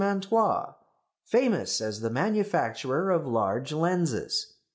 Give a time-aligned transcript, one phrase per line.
[0.03, 0.73] Mantois,
[1.25, 4.55] famous as the manufacturer of large lenses.